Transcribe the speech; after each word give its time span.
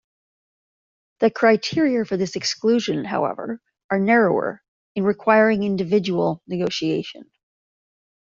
The 1.19 1.29
criteria 1.29 2.03
for 2.05 2.17
this 2.17 2.35
exclusion, 2.35 3.05
however, 3.05 3.61
are 3.91 3.99
narrower 3.99 4.63
in 4.95 5.03
requiring 5.03 5.61
"individual 5.61 6.41
negotiation. 6.47 7.29